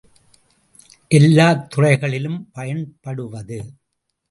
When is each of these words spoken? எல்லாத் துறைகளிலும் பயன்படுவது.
எல்லாத் 1.07 1.69
துறைகளிலும் 1.69 2.49
பயன்படுவது. 2.53 3.59